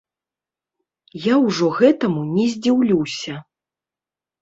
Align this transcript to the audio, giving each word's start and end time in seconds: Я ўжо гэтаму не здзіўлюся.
Я 1.27 1.35
ўжо 1.45 1.65
гэтаму 1.83 2.27
не 2.35 2.49
здзіўлюся. 2.57 3.41